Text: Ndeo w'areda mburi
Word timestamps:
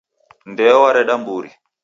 Ndeo 0.51 0.75
w'areda 0.83 1.15
mburi 1.21 1.49